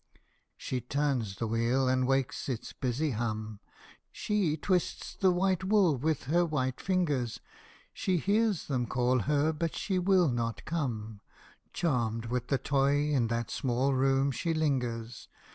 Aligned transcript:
"She 0.57 0.81
turns 0.81 1.35
the 1.35 1.45
wheel 1.45 1.87
and 1.87 2.07
wakes 2.07 2.49
its 2.49 2.73
busy 2.73 3.11
hum, 3.11 3.59
She 4.11 4.57
twists 4.57 5.13
the 5.15 5.29
white 5.29 5.63
wool 5.63 5.95
with 5.95 6.23
her 6.23 6.43
whiter 6.43 6.83
fingers; 6.83 7.39
She 7.93 8.17
hears 8.17 8.65
them 8.65 8.87
call 8.87 9.19
her, 9.19 9.53
but 9.53 9.75
she 9.75 9.99
will 9.99 10.29
not 10.29 10.65
come: 10.65 11.21
Charmed 11.71 12.25
with 12.25 12.47
the 12.47 12.57
toy, 12.57 13.11
in 13.13 13.27
that 13.27 13.51
small 13.51 13.93
room 13.93 14.31
she 14.31 14.55
lingers. 14.55 15.27